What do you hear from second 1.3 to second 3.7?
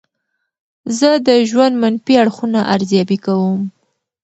ژوند منفي اړخونه ارزیابي کوم.